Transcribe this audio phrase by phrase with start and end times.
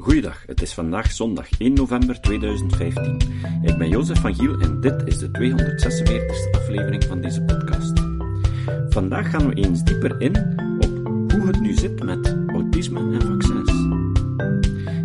[0.00, 3.18] Goeiedag, het is vandaag zondag 1 november 2015.
[3.62, 7.92] Ik ben Jozef van Giel en dit is de 246e aflevering van deze podcast.
[8.88, 10.36] Vandaag gaan we eens dieper in
[10.80, 13.72] op hoe het nu zit met autisme en vaccins.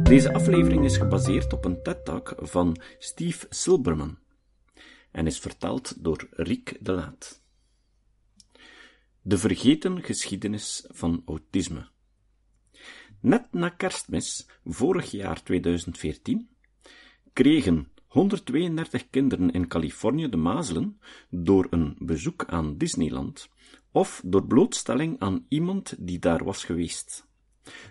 [0.09, 4.17] Deze aflevering is gebaseerd op een TED-talk van Steve Silberman
[5.11, 7.41] en is vertaald door Riek de Laat.
[9.21, 11.91] De vergeten geschiedenis van autisme.
[13.23, 16.47] Net na kerstmis, vorig jaar 2014,
[17.33, 23.49] kregen 132 kinderen in Californië de mazelen door een bezoek aan Disneyland
[23.91, 27.27] of door blootstelling aan iemand die daar was geweest.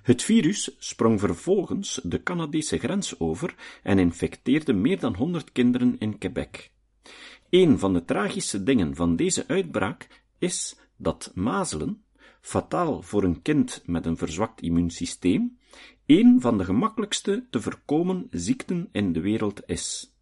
[0.03, 6.19] Het virus sprong vervolgens de Canadese grens over en infecteerde meer dan 100 kinderen in
[6.19, 6.71] Quebec.
[7.51, 12.03] Een van de tragische dingen van deze uitbraak is dat mazelen,
[12.43, 15.59] fataal voor een kind met een verzwakt immuunsysteem,
[16.07, 20.17] een van de gemakkelijkste te voorkomen ziekten in de wereld is.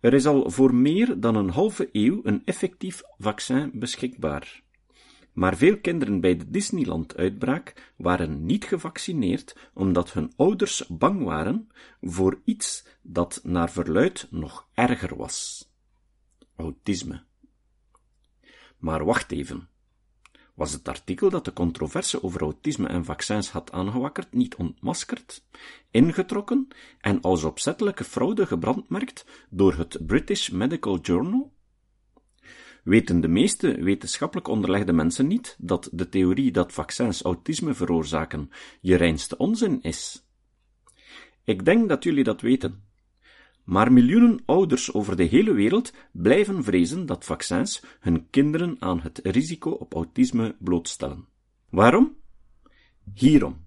[0.00, 4.64] Er is al voor meer dan een halve eeuw een effectief vaccin beschikbaar.
[5.32, 11.68] Maar veel kinderen bij de Disneyland-uitbraak waren niet gevaccineerd omdat hun ouders bang waren
[12.00, 15.68] voor iets dat naar verluid nog erger was.
[16.56, 17.24] Autisme.
[18.78, 19.68] Maar wacht even.
[20.56, 25.44] Was het artikel dat de controverse over autisme en vaccins had aangewakkerd niet ontmaskerd,
[25.90, 26.68] ingetrokken
[27.00, 31.52] en als opzettelijke fraude gebrandmerkt door het British Medical Journal?
[32.84, 38.94] Weten de meeste wetenschappelijk onderlegde mensen niet dat de theorie dat vaccins autisme veroorzaken je
[38.94, 40.26] reinste onzin is?
[41.44, 42.85] Ik denk dat jullie dat weten.
[43.66, 49.20] Maar miljoenen ouders over de hele wereld blijven vrezen dat vaccins hun kinderen aan het
[49.22, 51.26] risico op autisme blootstellen.
[51.70, 52.16] Waarom?
[53.14, 53.64] Hierom.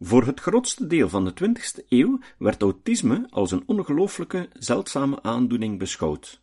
[0.00, 5.78] Voor het grootste deel van de 20e eeuw werd autisme als een ongelooflijke, zeldzame aandoening
[5.78, 6.42] beschouwd.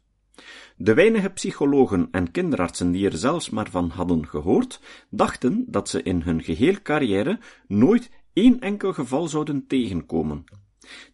[0.77, 6.03] De weinige psychologen en kinderartsen die er zelfs maar van hadden gehoord, dachten dat ze
[6.03, 10.43] in hun geheel carrière nooit één enkel geval zouden tegenkomen.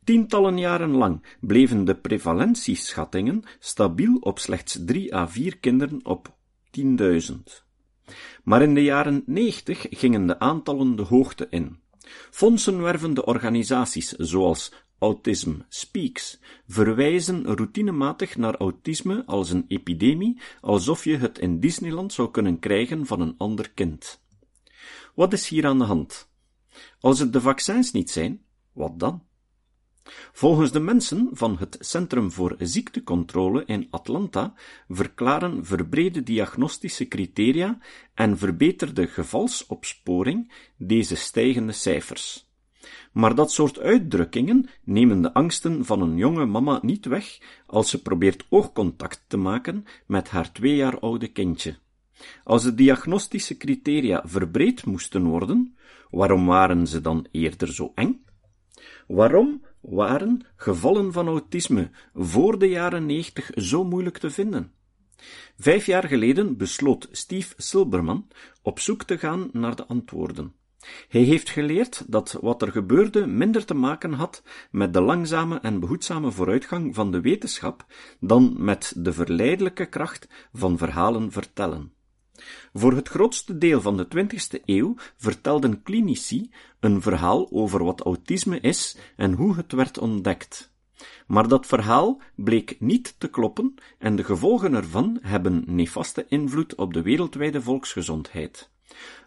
[0.03, 6.35] Tientallen jaren lang bleven de prevalentieschattingen stabiel op slechts 3 à 4 kinderen op
[6.79, 7.65] 10.000.
[8.43, 11.79] Maar in de jaren 90 gingen de aantallen de hoogte in.
[12.31, 21.39] Fondsenwervende organisaties zoals Autism Speaks verwijzen routinematig naar autisme als een epidemie, alsof je het
[21.39, 24.21] in Disneyland zou kunnen krijgen van een ander kind.
[25.15, 26.29] Wat is hier aan de hand?
[26.99, 29.26] Als het de vaccins niet zijn, wat dan?
[30.33, 34.53] Volgens de mensen van het Centrum voor Ziektecontrole in Atlanta
[34.87, 37.77] verklaren verbrede diagnostische criteria
[38.13, 42.47] en verbeterde gevalsopsporing deze stijgende cijfers.
[43.11, 48.01] Maar dat soort uitdrukkingen nemen de angsten van een jonge mama niet weg als ze
[48.01, 51.77] probeert oogcontact te maken met haar twee jaar oude kindje.
[52.43, 55.77] Als de diagnostische criteria verbreed moesten worden,
[56.09, 58.25] waarom waren ze dan eerder zo eng?
[59.07, 64.71] Waarom waren gevallen van autisme voor de jaren 90 zo moeilijk te vinden?
[65.57, 68.27] Vijf jaar geleden besloot Steve Silberman
[68.61, 70.53] op zoek te gaan naar de antwoorden.
[71.09, 75.79] Hij heeft geleerd dat wat er gebeurde minder te maken had met de langzame en
[75.79, 77.85] behoedzame vooruitgang van de wetenschap
[78.19, 81.96] dan met de verleidelijke kracht van verhalen vertellen.
[82.73, 88.59] Voor het grootste deel van de 20e eeuw vertelden klinici een verhaal over wat autisme
[88.59, 90.75] is en hoe het werd ontdekt.
[91.27, 96.93] Maar dat verhaal bleek niet te kloppen en de gevolgen ervan hebben nefaste invloed op
[96.93, 98.69] de wereldwijde volksgezondheid.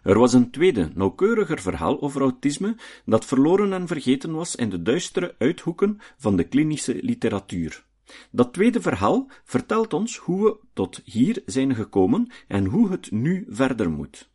[0.03, 4.81] Er was een tweede, nauwkeuriger verhaal over autisme dat verloren en vergeten was in de
[4.81, 7.83] duistere uithoeken van de klinische literatuur.
[8.31, 13.45] Dat tweede verhaal vertelt ons hoe we tot hier zijn gekomen en hoe het nu
[13.49, 14.29] verder moet.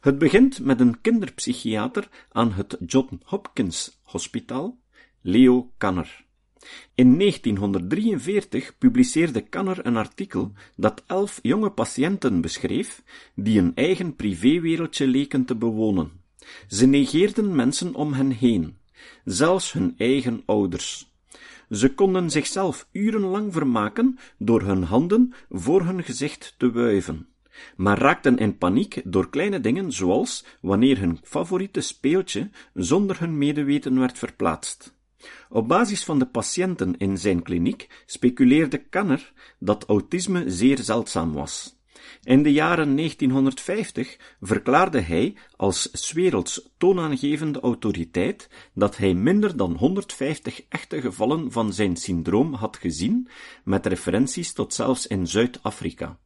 [0.00, 4.78] Het begint met een kinderpsychiater aan het John Hopkins Hospitaal,
[5.20, 6.24] Leo Kanner.
[6.94, 13.02] In 1943 publiceerde Kanner een artikel dat elf jonge patiënten beschreef
[13.34, 16.10] die een eigen privéwereldje leken te bewonen.
[16.68, 18.76] Ze negeerden mensen om hen heen,
[19.24, 21.13] zelfs hun eigen ouders.
[21.74, 27.28] Ze konden zichzelf urenlang vermaken door hun handen voor hun gezicht te wuiven,
[27.76, 33.98] maar raakten in paniek door kleine dingen zoals wanneer hun favoriete speeltje zonder hun medeweten
[33.98, 34.94] werd verplaatst.
[35.48, 41.82] Op basis van de patiënten in zijn kliniek speculeerde Kanner dat autisme zeer zeldzaam was.
[42.22, 50.62] In de jaren 1950 verklaarde hij als werelds toonaangevende autoriteit dat hij minder dan 150
[50.68, 53.28] echte gevallen van zijn syndroom had gezien,
[53.64, 56.18] met referenties tot zelfs in Zuid-Afrika.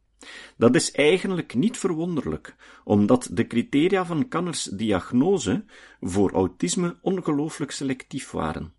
[0.57, 5.65] Dat is eigenlijk niet verwonderlijk, omdat de criteria van Kanners diagnose
[6.01, 8.73] voor autisme ongelooflijk selectief waren.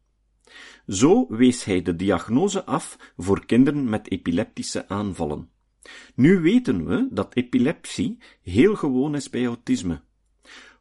[0.87, 5.50] Zo wees hij de diagnose af voor kinderen met epileptische aanvallen.
[6.15, 10.03] Nu weten we dat epilepsie heel gewoon is bij autisme.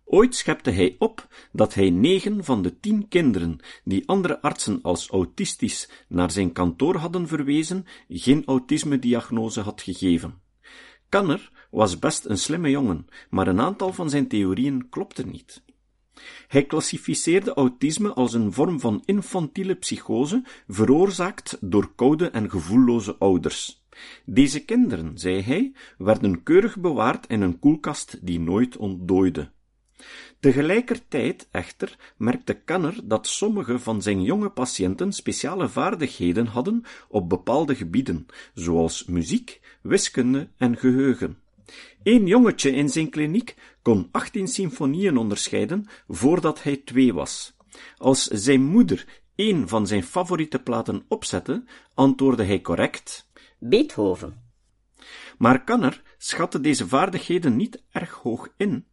[0.06, 5.10] Ooit schepte hij op dat hij negen van de tien kinderen die andere artsen als
[5.10, 10.42] autistisch naar zijn kantoor hadden verwezen, geen autisme-diagnose had gegeven.
[11.10, 15.63] Kanner was best een slimme jongen, maar een aantal van zijn theorieën klopte niet.
[16.48, 23.79] Hij klassificeerde autisme als een vorm van infantiele psychose, veroorzaakt door koude en gevoelloze ouders.
[24.25, 29.51] Deze kinderen, zei hij, werden keurig bewaard in een koelkast die nooit ontdooide.
[30.40, 37.75] Tegelijkertijd echter merkte Kanner dat sommige van zijn jonge patiënten speciale vaardigheden hadden op bepaalde
[37.75, 41.38] gebieden, zoals muziek, wiskunde en geheugen.
[42.04, 47.57] Een jongetje in zijn kliniek kon 18 symfonieën onderscheiden voordat hij twee was.
[47.98, 49.06] Als zijn moeder
[49.36, 51.63] een van zijn favoriete platen opzette,
[51.94, 53.29] antwoordde hij correct
[53.59, 54.41] Beethoven.
[55.38, 58.85] Maar Kanner schatte deze vaardigheden niet erg hoog in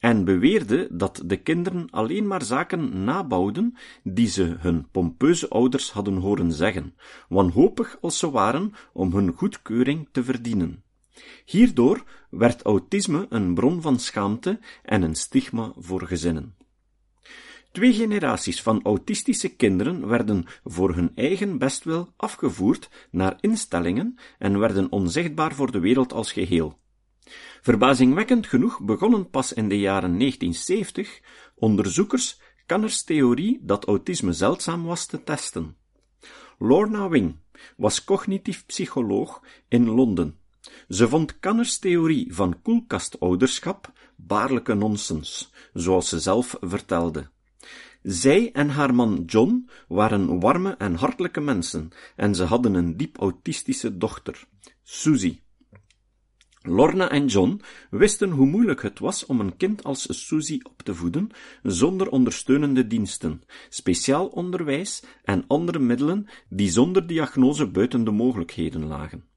[0.00, 6.16] en beweerde dat de kinderen alleen maar zaken nabouwden die ze hun pompeuze ouders hadden
[6.16, 6.94] horen zeggen,
[7.28, 10.82] wanhopig als ze waren om hun goedkeuring te verdienen.
[11.44, 16.54] Hierdoor werd autisme een bron van schaamte en een stigma voor gezinnen.
[17.72, 24.92] Twee generaties van autistische kinderen werden voor hun eigen bestwil afgevoerd naar instellingen en werden
[24.92, 26.78] onzichtbaar voor de wereld als geheel.
[27.60, 31.20] Verbazingwekkend genoeg begonnen pas in de jaren 1970
[31.54, 35.76] onderzoekers Kanners theorie dat autisme zeldzaam was te testen.
[36.58, 37.36] Lorna Wing
[37.76, 40.38] was cognitief psycholoog in Londen.
[40.88, 47.30] Ze vond Kanners theorie van koelkastouderschap baarlijke nonsens, zoals ze zelf vertelde.
[48.02, 53.18] Zij en haar man John waren warme en hartelijke mensen en ze hadden een diep
[53.18, 54.46] autistische dochter,
[54.82, 55.42] Susie.
[56.62, 57.60] Lorna en John
[57.90, 61.30] wisten hoe moeilijk het was om een kind als Susie op te voeden
[61.62, 69.29] zonder ondersteunende diensten, speciaal onderwijs en andere middelen die zonder diagnose buiten de mogelijkheden lagen.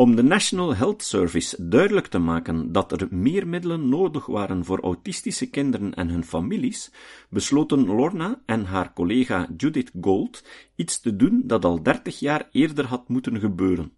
[0.00, 4.80] Om de National Health Service duidelijk te maken dat er meer middelen nodig waren voor
[4.80, 6.90] autistische kinderen en hun families,
[7.30, 10.44] besloten Lorna en haar collega Judith Gold
[10.76, 13.92] iets te doen dat al dertig jaar eerder had moeten gebeuren.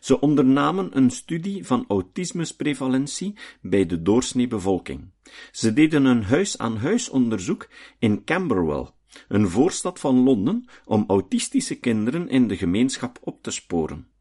[0.00, 5.10] Ze ondernamen een studie van autismusprevalentie bij de doorsnee bevolking.
[5.52, 7.68] Ze deden een huis-aan-huis onderzoek
[7.98, 8.86] in Camberwell,
[9.28, 14.16] een voorstad van Londen, om autistische kinderen in de gemeenschap op te sporen.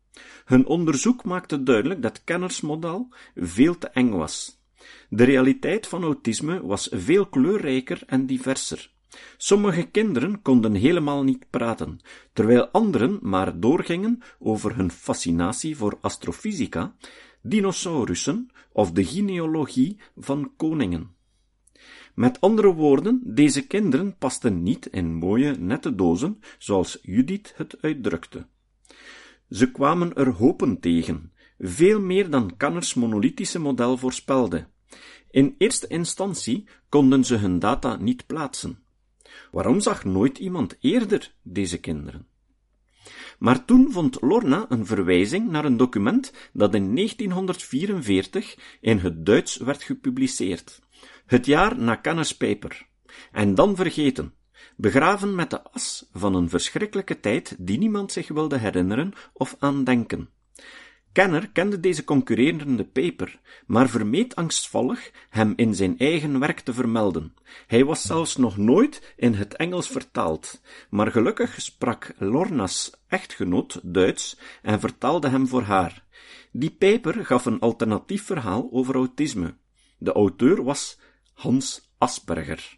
[0.47, 4.61] Hun onderzoek maakte duidelijk dat Kenners model veel te eng was.
[5.09, 8.91] De realiteit van autisme was veel kleurrijker en diverser.
[9.37, 11.99] Sommige kinderen konden helemaal niet praten,
[12.33, 16.95] terwijl anderen maar doorgingen over hun fascinatie voor astrofysica,
[17.41, 21.15] dinosaurussen of de genealogie van koningen.
[22.13, 28.47] Met andere woorden, deze kinderen pasten niet in mooie, nette dozen, zoals Judith het uitdrukte.
[29.49, 34.67] Ze kwamen er hopen tegen, veel meer dan Kanners monolithische model voorspelde.
[35.31, 38.83] In eerste instantie konden ze hun data niet plaatsen.
[39.51, 42.27] Waarom zag nooit iemand eerder deze kinderen?
[43.39, 49.57] Maar toen vond Lorna een verwijzing naar een document dat in 1944 in het Duits
[49.57, 50.81] werd gepubliceerd,
[51.25, 52.87] het jaar na Kanners paper,
[53.31, 54.33] en dan vergeten,
[54.77, 59.83] begraven met de as van een verschrikkelijke tijd die niemand zich wilde herinneren of aan
[59.83, 60.29] denken.
[61.11, 67.33] Kenner kende deze concurrerende paper, maar vermeed angstvallig hem in zijn eigen werk te vermelden.
[67.67, 74.39] Hij was zelfs nog nooit in het Engels vertaald, maar gelukkig sprak Lorna's echtgenoot Duits
[74.61, 76.03] en vertaalde hem voor haar.
[76.51, 79.55] Die paper gaf een alternatief verhaal over autisme.
[79.97, 80.99] De auteur was
[81.33, 82.77] Hans Asperger.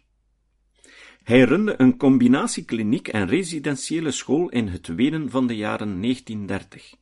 [1.22, 6.94] Hij runde een combinatiekliniek en residentiële school in het Wenen van de jaren 1930.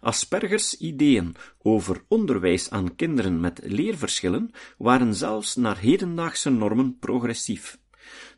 [0.00, 7.78] Aspergers ideeën over onderwijs aan kinderen met leerverschillen waren zelfs naar hedendaagse normen progressief.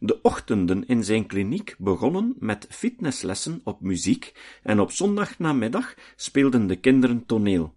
[0.00, 6.76] De ochtenden in zijn kliniek begonnen met fitnesslessen op muziek en op zondagnamiddag speelden de
[6.76, 7.75] kinderen toneel.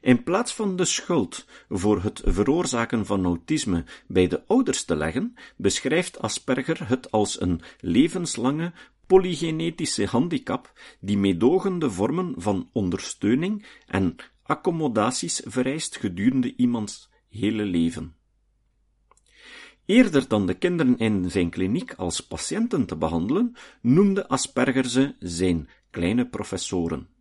[0.00, 5.34] In plaats van de schuld voor het veroorzaken van autisme bij de ouders te leggen,
[5.56, 8.72] beschrijft Asperger het als een levenslange
[9.06, 18.14] polygenetische handicap die meedogende vormen van ondersteuning en accommodaties vereist gedurende iemands hele leven.
[19.86, 25.68] Eerder dan de kinderen in zijn kliniek als patiënten te behandelen, noemde Asperger ze zijn
[25.90, 27.13] kleine professoren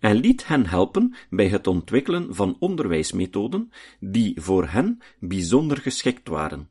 [0.00, 6.68] en liet hen helpen bij het ontwikkelen van onderwijsmethoden die voor hen bijzonder geschikt waren.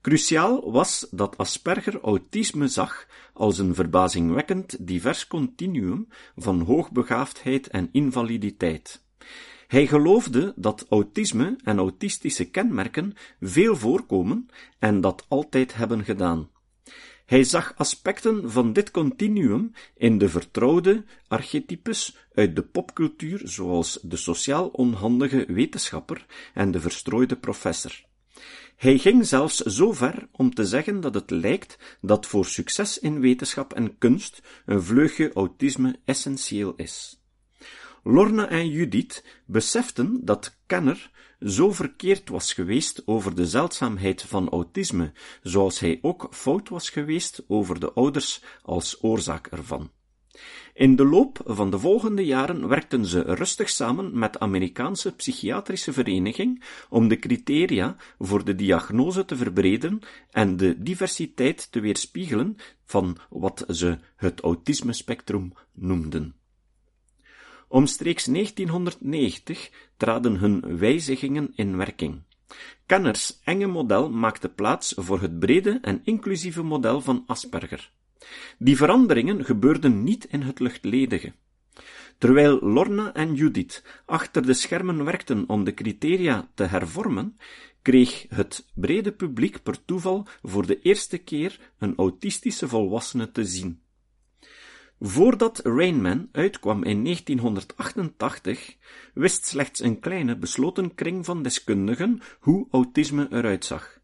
[0.00, 9.04] Cruciaal was dat Asperger autisme zag als een verbazingwekkend divers continuum van hoogbegaafdheid en invaliditeit.
[9.66, 14.48] Hij geloofde dat autisme en autistische kenmerken veel voorkomen
[14.78, 16.48] en dat altijd hebben gedaan.
[17.26, 24.16] Hij zag aspecten van dit continuum in de vertrouwde archetypes uit de popcultuur, zoals de
[24.16, 28.04] sociaal onhandige wetenschapper en de verstrooide professor.
[28.76, 33.20] Hij ging zelfs zo ver om te zeggen dat het lijkt dat voor succes in
[33.20, 37.21] wetenschap en kunst een vleugje autisme essentieel is.
[38.04, 45.12] Lorna en Judith beseften dat Kenner zo verkeerd was geweest over de zeldzaamheid van autisme,
[45.42, 49.90] zoals hij ook fout was geweest over de ouders als oorzaak ervan.
[50.74, 56.64] In de loop van de volgende jaren werkten ze rustig samen met Amerikaanse Psychiatrische Vereniging
[56.88, 63.64] om de criteria voor de diagnose te verbreden en de diversiteit te weerspiegelen van wat
[63.68, 66.41] ze het autismespectrum noemden.
[67.72, 72.22] Omstreeks 1990 traden hun wijzigingen in werking.
[72.86, 77.90] Kenners enge model maakte plaats voor het brede en inclusieve model van Asperger.
[78.58, 81.32] Die veranderingen gebeurden niet in het luchtledige.
[82.18, 87.36] Terwijl Lorna en Judith achter de schermen werkten om de criteria te hervormen,
[87.82, 93.81] kreeg het brede publiek per toeval voor de eerste keer een autistische volwassene te zien.
[95.04, 98.76] Voordat Rainman uitkwam in 1988,
[99.14, 103.98] wist slechts een kleine besloten kring van deskundigen hoe autisme eruit zag.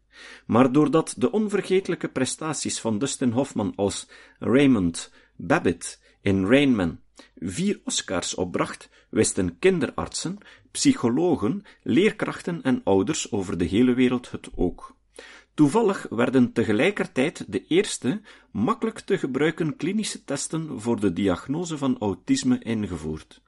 [0.45, 6.99] Maar doordat de onvergetelijke prestaties van Dustin Hoffman als Raymond Babbitt in Rainman
[7.35, 10.37] vier Oscars opbracht, wisten kinderartsen,
[10.71, 14.97] psychologen, leerkrachten en ouders over de hele wereld het ook.
[15.59, 22.59] Toevallig werden tegelijkertijd de eerste, makkelijk te gebruiken klinische testen voor de diagnose van autisme
[22.59, 23.41] ingevoerd.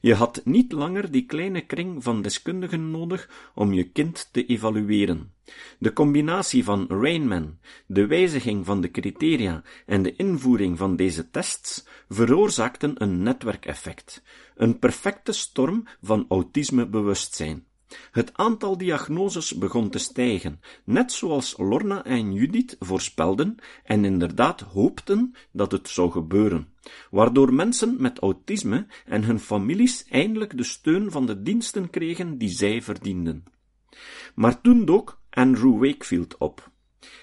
[0.00, 5.32] Je had niet langer die kleine kring van deskundigen nodig om je kind te evalueren.
[5.78, 11.86] De combinatie van Rainman, de wijziging van de criteria en de invoering van deze tests
[12.08, 14.22] veroorzaakten een netwerkeffect,
[14.56, 17.65] een perfecte storm van autismebewustzijn.
[18.10, 25.34] Het aantal diagnoses begon te stijgen, net zoals Lorna en Judith voorspelden en inderdaad hoopten
[25.52, 26.68] dat het zou gebeuren,
[27.10, 32.48] waardoor mensen met autisme en hun families eindelijk de steun van de diensten kregen die
[32.48, 33.44] zij verdienden.
[34.34, 36.70] Maar toen dook Andrew Wakefield op.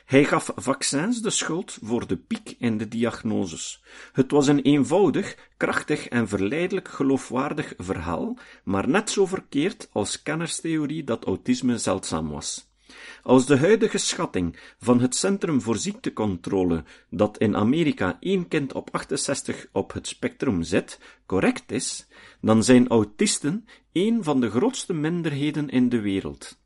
[0.06, 3.84] Hij gaf vaccins de schuld voor de piek in de diagnoses.
[4.12, 11.04] Het was een eenvoudig, krachtig en verleidelijk geloofwaardig verhaal, maar net zo verkeerd als kennerstheorie
[11.04, 12.72] dat autisme zeldzaam was.
[13.24, 18.90] Als de huidige schatting van het Centrum voor Ziektecontrole, dat in Amerika één kind op
[18.92, 22.08] 68 op het spectrum zit, correct is,
[22.42, 26.62] dan zijn autisten een van de grootste minderheden in de wereld.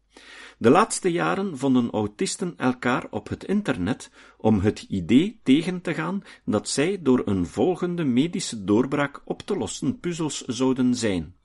[0.60, 6.22] De laatste jaren vonden autisten elkaar op het internet om het idee tegen te gaan
[6.46, 11.36] dat zij door een volgende medische doorbraak op te lossen puzzels zouden zijn.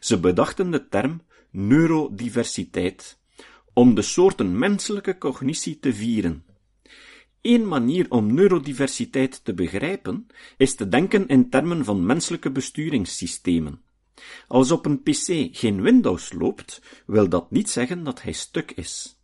[0.00, 3.18] Ze bedachten de term neurodiversiteit
[3.72, 6.44] om de soorten menselijke cognitie te vieren.
[7.42, 13.80] Eén manier om neurodiversiteit te begrijpen is te denken in termen van menselijke besturingssystemen.
[14.48, 19.16] Als op een pc geen Windows loopt, wil dat niet zeggen dat hij stuk is.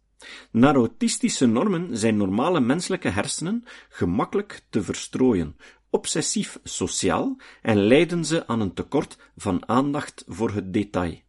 [0.51, 5.57] Naar autistische normen zijn normale menselijke hersenen gemakkelijk te verstrooien,
[5.91, 11.21] obsessief sociaal en leiden ze aan een tekort van aandacht voor het detail.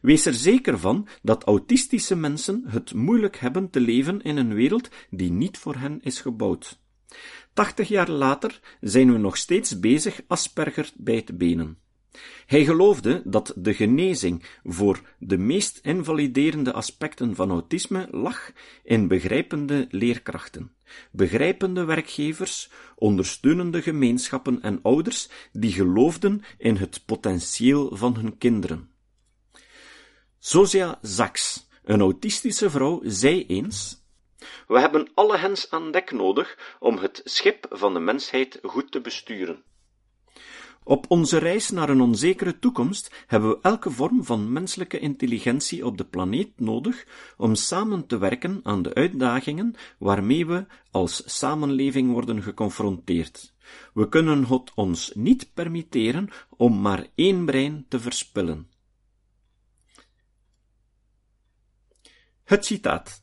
[0.00, 4.88] Wees er zeker van dat autistische mensen het moeilijk hebben te leven in een wereld
[5.10, 6.78] die niet voor hen is gebouwd.
[7.52, 11.78] Tachtig jaar later zijn we nog steeds bezig Asperger bij te benen.
[12.46, 18.52] Hij geloofde dat de genezing voor de meest invaliderende aspecten van autisme lag
[18.82, 20.72] in begrijpende leerkrachten,
[21.10, 28.90] begrijpende werkgevers, ondersteunende gemeenschappen en ouders die geloofden in het potentieel van hun kinderen.
[30.38, 34.02] Zozia Zaks, een autistische vrouw, zei eens:
[34.66, 39.00] We hebben alle hens aan dek nodig om het schip van de mensheid goed te
[39.00, 39.64] besturen.
[40.90, 45.98] Op onze reis naar een onzekere toekomst hebben we elke vorm van menselijke intelligentie op
[45.98, 47.06] de planeet nodig
[47.36, 53.54] om samen te werken aan de uitdagingen waarmee we als samenleving worden geconfronteerd.
[53.94, 58.70] We kunnen het ons niet permitteren om maar één brein te verspillen.
[62.44, 63.22] Het citaat.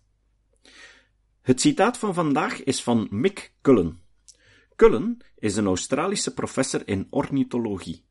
[1.42, 4.07] Het citaat van vandaag is van Mick Cullen.
[4.78, 8.06] Cullen is een Australische professor in ornithologie.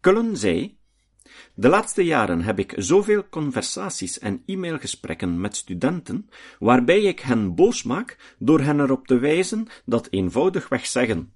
[0.00, 0.78] Cullen zei:
[1.54, 7.82] De laatste jaren heb ik zoveel conversaties en e-mailgesprekken met studenten, waarbij ik hen boos
[7.82, 11.34] maak door hen erop te wijzen dat eenvoudigweg zeggen: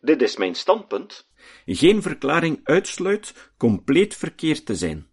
[0.00, 1.28] Dit is mijn standpunt,
[1.66, 5.06] geen verklaring uitsluit compleet verkeerd te zijn.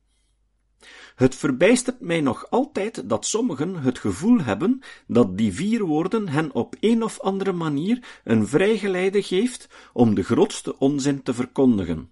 [1.22, 6.54] Het verbijstert mij nog altijd dat sommigen het gevoel hebben dat die vier woorden hen
[6.54, 12.10] op een of andere manier een vrijgeleide geeft om de grootste onzin te verkondigen.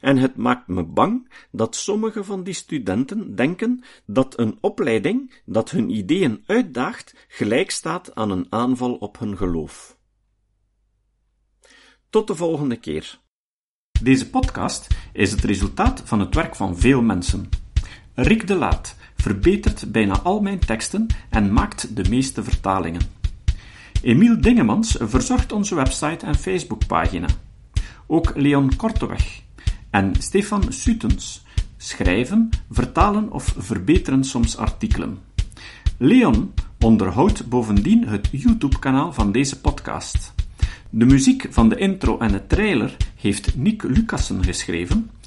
[0.00, 5.70] En het maakt me bang dat sommige van die studenten denken dat een opleiding dat
[5.70, 9.96] hun ideeën uitdaagt gelijk staat aan een aanval op hun geloof.
[12.10, 13.20] Tot de volgende keer.
[14.02, 17.48] Deze podcast is het resultaat van het werk van veel mensen.
[18.14, 23.00] Rick de Laat verbetert bijna al mijn teksten en maakt de meeste vertalingen.
[24.02, 27.26] Emiel Dingemans verzorgt onze website en Facebookpagina.
[28.06, 29.42] Ook Leon Korteweg
[29.90, 31.44] en Stefan Sutens
[31.76, 35.18] schrijven, vertalen of verbeteren soms artikelen.
[35.96, 40.34] Leon onderhoudt bovendien het YouTube-kanaal van deze podcast.
[40.90, 45.10] De muziek van de intro en de trailer heeft Nick Lucassen geschreven